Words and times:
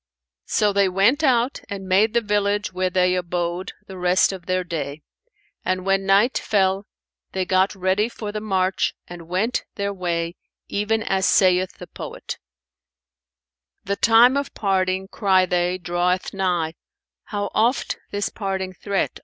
So 0.47 0.73
they 0.73 0.89
went 0.89 1.23
out 1.23 1.59
and 1.69 1.87
made 1.87 2.15
the 2.15 2.21
village 2.21 2.73
where 2.73 2.89
they 2.89 3.13
abode 3.13 3.73
the 3.85 3.99
rest 3.99 4.33
of 4.33 4.47
their 4.47 4.63
day, 4.63 5.03
and 5.63 5.85
when 5.85 6.07
night 6.07 6.39
fell, 6.39 6.87
they 7.33 7.45
got 7.45 7.75
ready 7.75 8.09
for 8.09 8.31
the 8.31 8.41
march 8.41 8.95
and 9.05 9.27
went 9.27 9.63
their 9.75 9.93
way, 9.93 10.37
even 10.67 11.03
as 11.03 11.27
saith 11.27 11.77
the 11.77 11.85
poet, 11.85 12.39
"'The 13.83 13.97
time 13.97 14.37
of 14.37 14.55
parting,' 14.55 15.07
cry 15.07 15.45
they, 15.45 15.77
'draweth 15.77 16.33
nigh': 16.33 16.73
* 17.01 17.23
'How 17.25 17.51
oft 17.53 17.99
this 18.09 18.29
parting 18.29 18.73
threat?' 18.73 19.19